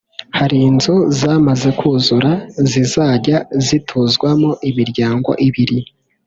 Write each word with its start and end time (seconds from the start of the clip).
Hari 0.39 0.57
inzu 0.69 0.95
zamaze 1.19 1.69
kuzura 1.79 2.31
zizajya 2.69 3.37
zituzwamo 3.65 4.49
imiryango 4.69 5.31
ibiri 5.47 5.77